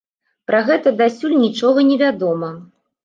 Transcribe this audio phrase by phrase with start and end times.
[0.51, 2.51] Пра гэта дасюль нічога невядома.